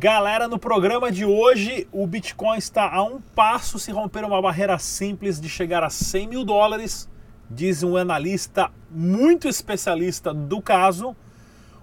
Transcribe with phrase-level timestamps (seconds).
[0.00, 4.78] Galera, no programa de hoje, o Bitcoin está a um passo se romper uma barreira
[4.78, 7.10] simples de chegar a 100 mil dólares,
[7.50, 11.16] diz um analista muito especialista do caso.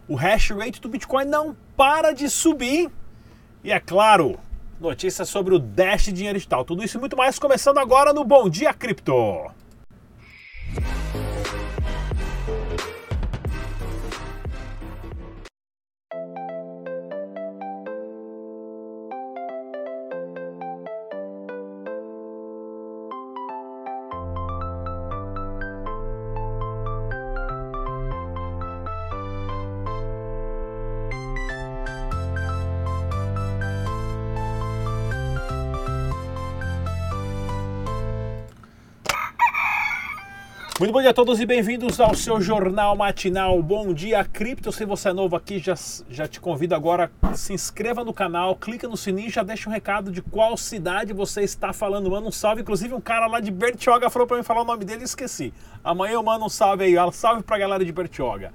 [0.07, 2.89] O hash rate do Bitcoin não para de subir.
[3.61, 4.39] E é claro,
[4.79, 6.63] notícias sobre o Dash Dinheiro Digital.
[6.63, 9.51] Tudo isso e muito mais começando agora no Bom Dia Cripto.
[40.77, 44.73] Muito bom dia a todos e bem-vindos ao seu jornal matinal Bom Dia Cripto.
[44.73, 45.73] Se você é novo aqui, já,
[46.09, 50.11] já te convido agora, se inscreva no canal, clica no sininho já deixa um recado
[50.11, 52.11] de qual cidade você está falando.
[52.11, 54.83] Manda um salve, inclusive um cara lá de Bertioga falou para mim falar o nome
[54.83, 55.53] dele e esqueci.
[55.81, 58.51] Amanhã eu mando um salve aí, salve para a galera de Bertioga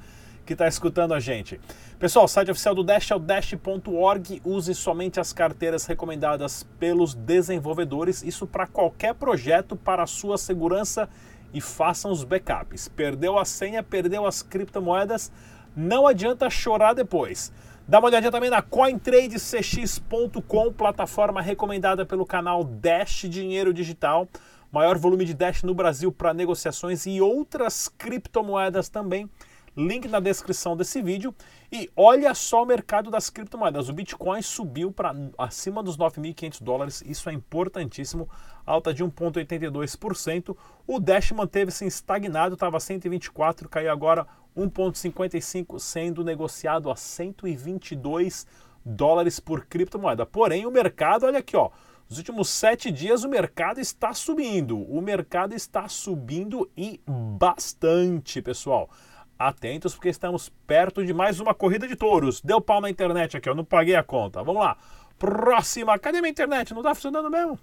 [0.51, 1.61] que está escutando a gente.
[1.97, 4.43] Pessoal, o site oficial do Dash é o dash.org.
[4.45, 8.25] Use somente as carteiras recomendadas pelos desenvolvedores.
[8.25, 12.87] Isso para qualquer projeto, para a sua segurança e façam os backups.
[12.89, 15.33] Perdeu a senha, perdeu as criptomoedas,
[15.75, 17.51] não adianta chorar depois.
[17.89, 24.29] Dá uma olhadinha também na CoinTradeCX.com, plataforma recomendada pelo canal Dash Dinheiro Digital.
[24.71, 29.31] Maior volume de Dash no Brasil para negociações e outras criptomoedas também
[29.77, 31.35] link na descrição desse vídeo.
[31.73, 33.89] E olha só o mercado das criptomoedas.
[33.89, 38.29] O Bitcoin subiu para acima dos 9.500 dólares, isso é importantíssimo,
[38.67, 40.57] alta de 1,82%.
[40.87, 44.27] O Dash manteve-se estagnado, estava 124, caiu agora
[44.57, 48.47] 1,55, sendo negociado a 122
[48.85, 50.27] dólares por criptomoeda.
[50.27, 51.71] Porém, o mercado, olha aqui, ó.
[52.09, 54.77] Nos últimos sete dias o mercado está subindo.
[54.77, 58.91] O mercado está subindo e bastante, pessoal
[59.41, 62.43] atentos porque estamos perto de mais uma corrida de touros.
[62.43, 64.43] Deu pau na internet aqui, eu não paguei a conta.
[64.43, 64.77] Vamos lá.
[65.19, 65.99] Próxima.
[65.99, 66.75] Cadê minha internet?
[66.75, 67.59] Não está funcionando mesmo?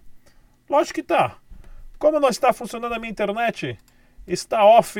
[0.67, 1.35] Lógico que está.
[1.99, 3.77] Como não está funcionando a minha internet?
[4.25, 4.99] Está off.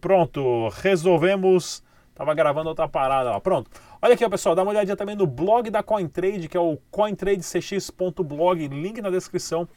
[0.00, 0.68] Pronto.
[0.82, 1.80] Resolvemos.
[2.12, 3.38] Tava gravando outra parada, ó.
[3.38, 3.70] Pronto.
[4.02, 8.68] Olha aqui, pessoal, dá uma olhadinha também no blog da CoinTrade, que é o cointradecx.blog,
[8.68, 9.68] link na descrição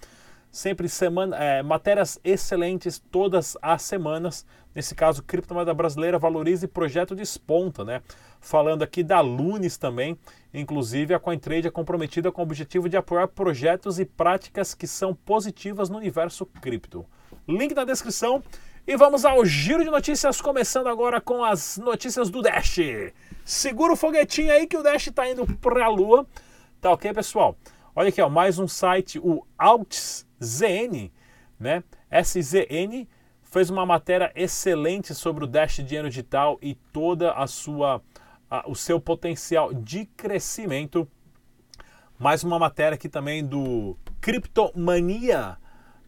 [0.52, 4.46] sempre semana, é, matérias excelentes todas as semanas.
[4.74, 8.02] Nesse caso, criptomoeda brasileira valoriza e projeto de esponta, né?
[8.40, 10.18] Falando aqui da Lunes também,
[10.54, 15.14] inclusive a CoinTrade é comprometida com o objetivo de apoiar projetos e práticas que são
[15.14, 17.06] positivas no universo cripto.
[17.48, 18.44] Link na descrição.
[18.88, 22.80] E vamos ao giro de notícias, começando agora com as notícias do Dash.
[23.46, 26.26] Segura o foguetinho aí que o Dash está indo para a lua.
[26.82, 27.56] Tá ok, pessoal?
[27.96, 31.12] Olha aqui, ó, mais um site, o Alts ZN,
[31.60, 31.84] né?
[32.12, 33.08] SZN
[33.42, 38.02] fez uma matéria excelente sobre o Dash Dinheiro Digital e toda a sua
[38.50, 41.08] a, o seu potencial de crescimento.
[42.18, 45.58] Mais uma matéria aqui também do Criptomania,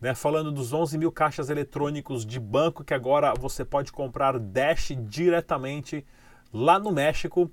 [0.02, 4.92] né, falando dos 11 mil caixas eletrônicos de banco que agora você pode comprar Dash
[5.08, 6.06] diretamente
[6.52, 7.50] lá no México.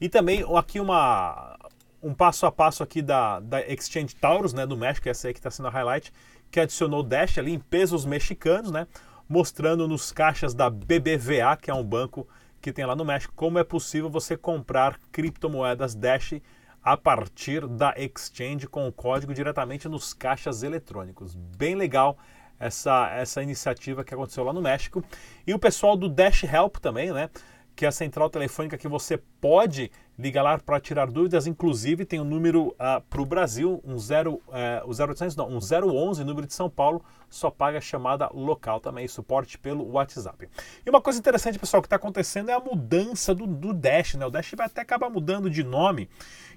[0.00, 1.58] E também aqui uma,
[2.02, 5.40] um passo a passo aqui da, da Exchange Taurus, né, do México, essa aí que
[5.40, 6.12] está sendo a highlight,
[6.50, 8.86] que adicionou Dash ali em pesos mexicanos, né,
[9.28, 12.26] mostrando nos caixas da BBVA, que é um banco
[12.60, 16.34] que tem lá no México, como é possível você comprar criptomoedas Dash
[16.82, 21.34] a partir da exchange com o código diretamente nos caixas eletrônicos.
[21.34, 22.16] Bem legal
[22.58, 25.04] essa, essa iniciativa que aconteceu lá no México.
[25.46, 27.30] E o pessoal do Dash Help também, né?
[27.78, 29.88] Que é a central telefônica que você pode
[30.18, 31.46] liga lá para tirar dúvidas.
[31.46, 34.42] Inclusive, tem um número uh, ah, para o Brasil, um 0, uh,
[34.84, 39.56] o 0800, não, um 011, número de São Paulo, só paga chamada local também, suporte
[39.56, 40.48] pelo WhatsApp.
[40.84, 44.26] E uma coisa interessante, pessoal, que está acontecendo é a mudança do, do Dash, né?
[44.26, 46.10] O Dash vai até acabar mudando de nome.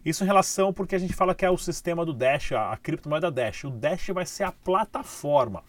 [0.03, 2.77] Isso em relação porque a gente fala que é o sistema do Dash, a, a
[2.77, 3.65] criptomoeda Dash.
[3.65, 5.63] O Dash vai ser a plataforma.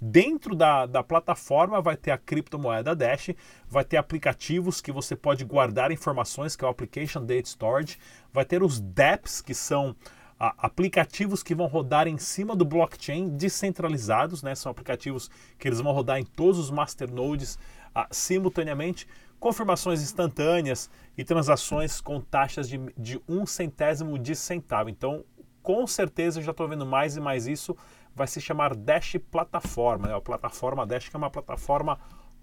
[0.00, 3.30] Dentro da, da plataforma vai ter a criptomoeda Dash,
[3.66, 7.98] vai ter aplicativos que você pode guardar informações, que é o Application Data Storage,
[8.32, 9.96] vai ter os dApps, que são
[10.38, 14.54] a, aplicativos que vão rodar em cima do blockchain descentralizados, né?
[14.54, 17.58] são aplicativos que eles vão rodar em todos os masternodes
[17.94, 19.08] a, simultaneamente,
[19.40, 24.90] confirmações instantâneas e transações com taxas de, de um centésimo de centavo.
[24.90, 25.24] Então,
[25.62, 27.76] com certeza, já estou vendo mais e mais isso
[28.16, 30.16] vai se chamar Dash Plataforma, né?
[30.16, 32.00] A plataforma Dash que é uma plataforma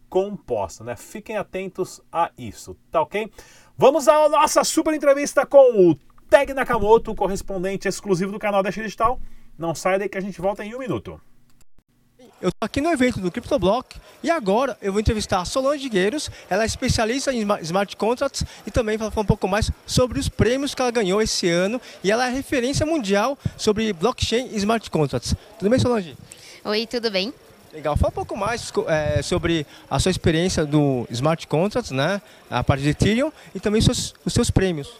[0.07, 0.95] composta, né?
[0.95, 3.31] Fiquem atentos a isso, tá ok?
[3.75, 5.95] Vamos à nossa super entrevista com o
[6.29, 9.19] Tag Nakamoto, correspondente exclusivo do canal Dash Digital.
[9.57, 11.19] Não sai daí que a gente volta em um minuto.
[12.41, 16.29] Eu estou aqui no evento do CryptoBlock e agora eu vou entrevistar a Solange Gueiros.
[16.49, 20.27] Ela é especialista em smart contracts e também vai falar um pouco mais sobre os
[20.27, 21.79] prêmios que ela ganhou esse ano.
[22.03, 25.33] E ela é referência mundial sobre blockchain e smart contracts.
[25.57, 26.17] Tudo bem, Solange?
[26.65, 27.33] Oi, tudo bem?
[27.71, 27.95] Legal.
[27.97, 32.21] Fala um pouco mais é, sobre a sua experiência do smart contracts, né?
[32.49, 34.91] A parte de Ethereum e também os seus, os seus prêmios.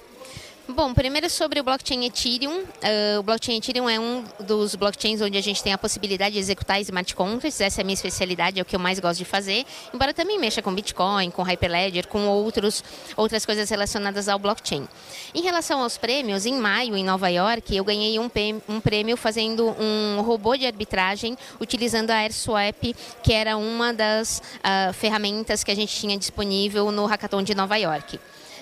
[0.66, 2.62] Bom, primeiro sobre o blockchain Ethereum.
[2.62, 6.40] Uh, o blockchain Ethereum é um dos blockchains onde a gente tem a possibilidade de
[6.40, 7.60] executar smart contracts.
[7.60, 9.66] Essa é a minha especialidade, é o que eu mais gosto de fazer.
[9.94, 12.82] Embora também mexa com Bitcoin, com Hyperledger, com outros,
[13.18, 14.88] outras coisas relacionadas ao blockchain.
[15.36, 18.32] Em relação aos prêmios, em maio, em Nova York, eu ganhei um,
[18.70, 24.94] um prêmio fazendo um robô de arbitragem utilizando a AirSwap, que era uma das uh,
[24.94, 28.18] ferramentas que a gente tinha disponível no Hackathon de Nova York.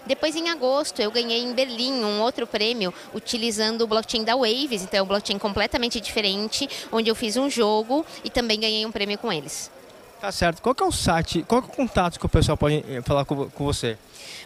[0.05, 4.83] Depois, em agosto, eu ganhei em Berlim um outro prêmio utilizando o blockchain da Waves,
[4.83, 8.91] então é um blockchain completamente diferente, onde eu fiz um jogo e também ganhei um
[8.91, 9.69] prêmio com eles.
[10.19, 10.61] Tá certo.
[10.61, 13.49] Qual é o site, qual é o contato que o pessoal pode eh, falar com,
[13.49, 13.97] com você?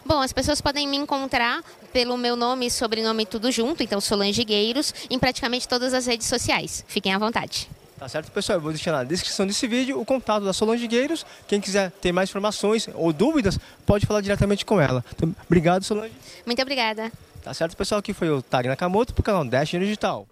[0.04, 1.62] Bom, as pessoas podem me encontrar
[1.92, 6.26] pelo meu nome e sobrenome tudo junto, então Solange Gueiros, em praticamente todas as redes
[6.26, 6.84] sociais.
[6.88, 7.68] Fiquem à vontade.
[7.98, 8.58] Tá certo, pessoal?
[8.58, 11.24] Eu vou deixar na descrição desse vídeo o contato da Solange Gueiros.
[11.48, 15.02] Quem quiser ter mais informações ou dúvidas, pode falar diretamente com ela.
[15.14, 16.12] Então, obrigado, Solange.
[16.44, 17.10] Muito obrigada.
[17.42, 18.00] Tá certo, pessoal?
[18.00, 20.26] Aqui foi o Tag Nakamoto para o canal Dash Digital.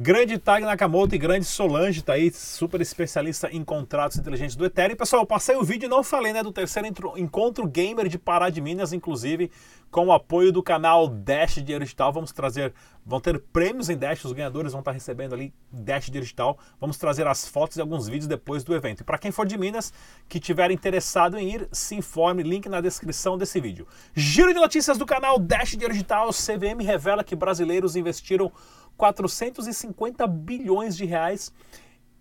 [0.00, 4.94] Grande Tag Nakamoto e grande Solange tá aí, super especialista em contratos inteligentes do Ethereum.
[4.94, 6.86] Pessoal, eu passei o vídeo e não falei, né, do terceiro
[7.16, 9.50] encontro gamer de Pará de Minas, inclusive
[9.90, 12.12] com o apoio do canal Dash Dinheiro Digital.
[12.12, 12.72] Vamos trazer,
[13.04, 16.56] vão ter prêmios em Dash, os ganhadores vão estar recebendo ali Dash Dinheiro Digital.
[16.80, 19.00] Vamos trazer as fotos e alguns vídeos depois do evento.
[19.00, 19.92] E para quem for de Minas,
[20.28, 23.84] que tiver interessado em ir, se informe, link na descrição desse vídeo.
[24.14, 26.28] Giro de notícias do canal Dash Dinheiro Digital.
[26.28, 28.52] CVM revela que brasileiros investiram
[28.98, 31.52] 450 bilhões de reais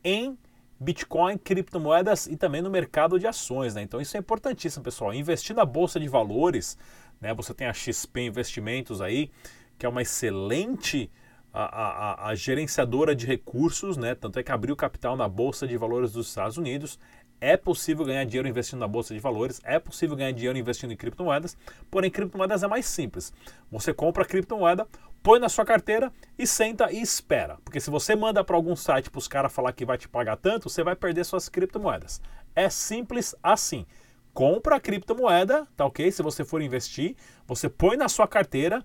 [0.03, 0.37] em
[0.79, 3.73] Bitcoin, criptomoedas e também no mercado de ações.
[3.73, 3.81] Né?
[3.81, 5.13] Então isso é importantíssimo, pessoal.
[5.13, 6.77] Investir na Bolsa de Valores,
[7.19, 7.33] né?
[7.33, 9.31] você tem a XP Investimentos aí,
[9.77, 11.11] que é uma excelente
[11.51, 14.13] a, a, a, gerenciadora de recursos, né?
[14.13, 16.99] tanto é que abriu capital na Bolsa de Valores dos Estados Unidos,
[17.39, 20.95] é possível ganhar dinheiro investindo na bolsa de valores, é possível ganhar dinheiro investindo em
[20.95, 21.55] criptomoedas,
[21.89, 23.31] porém criptomoedas é mais simples.
[23.71, 24.87] Você compra a criptomoeda,
[25.27, 26.09] põe na sua carteira
[26.39, 27.57] e senta e espera.
[27.65, 30.37] Porque se você manda para algum site para os caras falar que vai te pagar
[30.37, 32.21] tanto, você vai perder suas criptomoedas.
[32.55, 33.85] É simples assim.
[34.33, 36.09] Compra a criptomoeda, tá ok?
[36.13, 38.81] Se você for investir, você põe na sua carteira,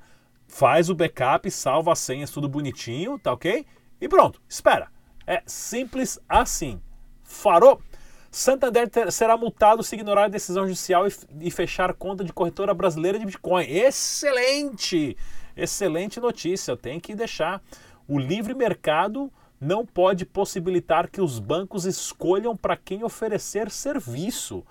[0.49, 3.65] faz o backup, salva as senhas, tudo bonitinho, tá ok?
[4.01, 4.91] E pronto, espera.
[5.25, 6.83] É simples assim.
[7.23, 7.81] Farou?
[8.35, 11.07] Santander será multado se ignorar a decisão judicial
[11.39, 13.67] e, fechar conta de corretora brasileira de Bitcoin.
[13.67, 15.19] Excelente!
[15.55, 16.75] Excelente notícia.
[16.75, 17.63] Tem que deixar.
[18.09, 19.31] O livre mercado
[19.61, 24.65] não pode possibilitar que os bancos escolham para quem oferecer serviço.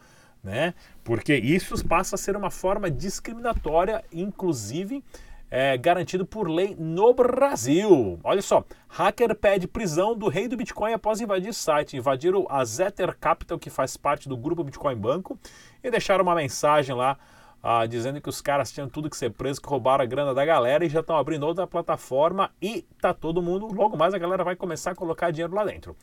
[0.43, 0.73] Né?
[1.03, 5.03] Porque isso passa a ser uma forma discriminatória, inclusive
[5.51, 8.17] é, garantido por lei no Brasil.
[8.23, 11.97] Olha só, hacker pede prisão do rei do Bitcoin após invadir site.
[11.97, 15.37] Invadiram a Zether Capital, que faz parte do grupo Bitcoin Banco,
[15.83, 17.17] e deixaram uma mensagem lá
[17.61, 20.43] ah, dizendo que os caras tinham tudo que ser preso, que roubaram a grana da
[20.45, 24.43] galera e já estão abrindo outra plataforma e tá todo mundo, logo mais a galera
[24.43, 25.95] vai começar a colocar dinheiro lá dentro.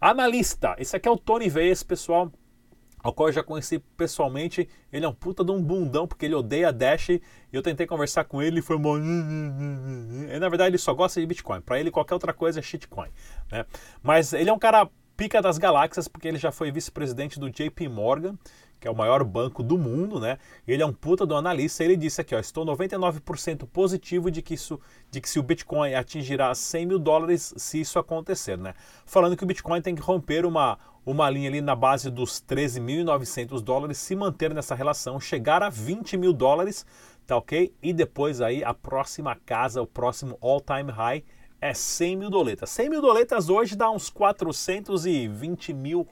[0.00, 2.32] Analista, esse aqui é o Tony Veias, pessoal
[3.04, 4.66] ao qual eu já conheci pessoalmente.
[4.90, 7.10] Ele é um puta de um bundão, porque ele odeia Dash.
[7.10, 7.20] E
[7.52, 8.96] eu tentei conversar com ele e foi mal.
[8.98, 11.60] E, na verdade, ele só gosta de Bitcoin.
[11.60, 13.10] Para ele, qualquer outra coisa é shitcoin.
[13.52, 13.66] Né?
[14.02, 17.88] Mas ele é um cara pica das galáxias, porque ele já foi vice-presidente do JP
[17.88, 18.36] Morgan
[18.84, 20.36] que é o maior banco do mundo, né?
[20.68, 21.82] Ele é um puta do analista.
[21.82, 24.78] Ele disse aqui, ó, estou 99% positivo de que isso,
[25.10, 28.74] de que se o Bitcoin atingirá 100 mil dólares, se isso acontecer, né?
[29.06, 33.60] Falando que o Bitcoin tem que romper uma, uma linha ali na base dos 13.900
[33.60, 36.86] dólares, se manter nessa relação, chegar a 20 mil dólares,
[37.26, 37.74] tá ok?
[37.82, 41.24] E depois aí a próxima casa, o próximo all-time high
[41.60, 42.70] é 100 mil doletas.
[42.70, 46.06] 100 mil doletas hoje dá uns 420 mil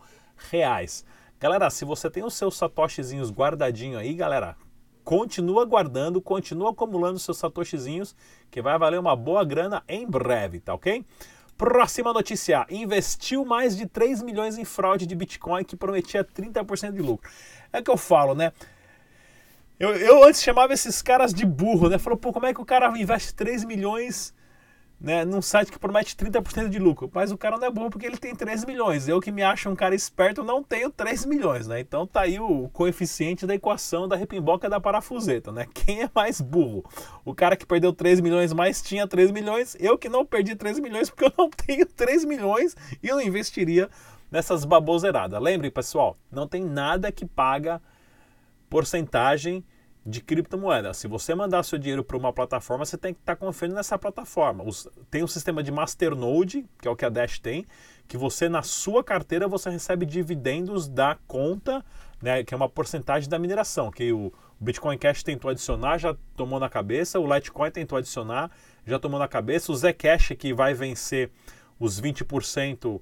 [0.50, 1.04] reais.
[1.38, 4.56] Galera, se você tem os seus satoshizinhos guardadinho aí, galera,
[5.02, 8.14] continua guardando, continua acumulando seus satoshizinhos,
[8.50, 11.04] que vai valer uma boa grana em breve, tá ok?
[11.62, 17.00] Próxima notícia: investiu mais de 3 milhões em fraude de Bitcoin que prometia 30% de
[17.00, 17.30] lucro.
[17.72, 18.52] É que eu falo, né?
[19.78, 21.98] Eu, eu antes chamava esses caras de burro, né?
[21.98, 24.34] Falou, pô, como é que o cara investe 3 milhões
[25.02, 27.10] né, num site que promete 30% de lucro.
[27.12, 29.08] Mas o cara não é burro porque ele tem 3 milhões.
[29.08, 31.80] Eu que me acho um cara esperto não tenho 3 milhões, né?
[31.80, 35.66] Então tá aí o coeficiente da equação da repimboca da parafuseta, né?
[35.74, 36.84] Quem é mais burro?
[37.24, 39.76] O cara que perdeu 3 milhões mais tinha 3 milhões.
[39.80, 43.22] Eu que não perdi 3 milhões porque eu não tenho 3 milhões e eu não
[43.22, 43.90] investiria
[44.30, 45.42] nessas baboseiradas.
[45.42, 47.82] Lembre, pessoal, não tem nada que paga
[48.70, 49.64] porcentagem
[50.04, 50.92] de criptomoeda.
[50.92, 53.96] Se você mandar seu dinheiro para uma plataforma, você tem que estar tá confiando nessa
[53.96, 54.64] plataforma.
[54.64, 57.66] Os, tem um sistema de masternode, que é o que a Dash tem,
[58.08, 61.84] que você na sua carteira você recebe dividendos da conta,
[62.20, 66.60] né, que é uma porcentagem da mineração, que o Bitcoin Cash tentou adicionar, já tomou
[66.60, 68.50] na cabeça, o Litecoin tentou adicionar,
[68.86, 71.30] já tomou na cabeça, o Zcash que vai vencer
[71.78, 73.00] os 20%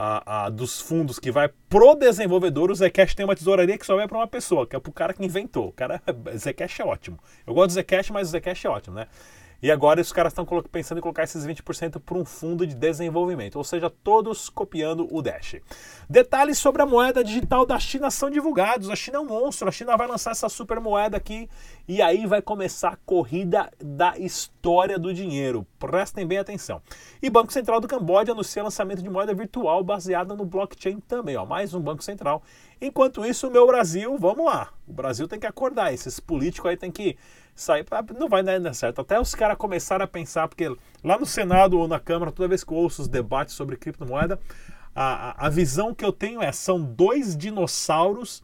[0.00, 3.96] a, a, dos fundos que vai pro desenvolvedor, o Zcash tem uma tesouraria que só
[3.96, 5.66] vai para uma pessoa, que é pro cara que inventou.
[5.66, 6.00] O cara,
[6.38, 7.18] Zcash é ótimo.
[7.44, 9.08] Eu gosto do Zcash, mas o Zcash é ótimo, né?
[9.60, 13.56] E agora os caras estão pensando em colocar esses 20% para um fundo de desenvolvimento,
[13.56, 15.56] ou seja, todos copiando o Dash.
[16.08, 18.88] Detalhes sobre a moeda digital da China são divulgados.
[18.88, 21.48] A China é um monstro, a China vai lançar essa super moeda aqui
[21.88, 25.66] e aí vai começar a corrida da história do dinheiro.
[25.78, 26.80] Prestem bem atenção.
[27.20, 31.44] E Banco Central do Camboja anuncia lançamento de moeda virtual baseada no blockchain também, ó,
[31.44, 32.42] mais um banco central.
[32.80, 34.72] Enquanto isso, o meu Brasil, vamos lá.
[34.86, 37.16] O Brasil tem que acordar, esses políticos aí tem que
[37.60, 37.84] sair.
[38.18, 39.00] Não vai dar certo.
[39.00, 40.68] Até os caras começaram a pensar, porque
[41.02, 44.38] lá no Senado ou na Câmara, toda vez que eu ouço os debates sobre criptomoeda,
[44.94, 48.42] a, a visão que eu tenho é: são dois dinossauros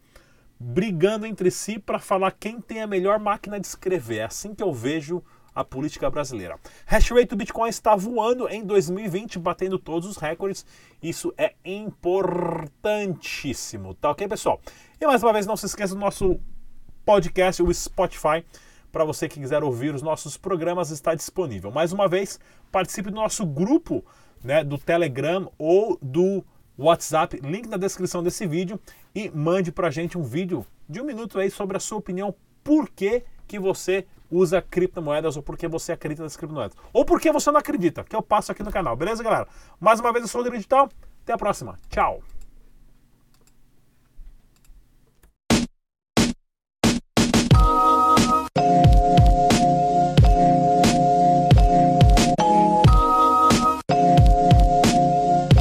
[0.59, 4.19] brigando entre si para falar quem tem a melhor máquina de escrever.
[4.19, 5.23] É assim que eu vejo
[5.55, 6.59] a política brasileira.
[6.87, 10.67] Hash rate do Bitcoin está voando em 2020, batendo todos os recordes.
[11.03, 14.61] Isso é importantíssimo, tá ok, pessoal?
[15.01, 16.41] E mais uma vez, não se esqueça do nosso
[17.05, 18.45] podcast, o Spotify
[18.95, 21.73] para você que quiser ouvir os nossos programas, está disponível.
[21.73, 22.39] Mais uma vez,
[22.71, 24.05] participe do nosso grupo
[24.43, 26.45] né, do Telegram ou do
[26.79, 28.79] WhatsApp, link na descrição desse vídeo
[29.13, 32.33] e mande para a gente um vídeo de um minuto aí sobre a sua opinião,
[32.63, 36.77] por que, que você usa criptomoedas ou por que você acredita nas criptomoedas.
[36.93, 39.49] Ou por que você não acredita, que eu passo aqui no canal, beleza, galera?
[39.81, 40.89] Mais uma vez, eu sou o Digital,
[41.25, 42.23] até a próxima, tchau!